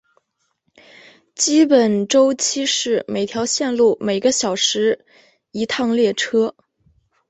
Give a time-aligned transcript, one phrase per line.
[1.35, 5.05] 基本周期是每条线路每个小时
[5.51, 6.55] 一趟列车。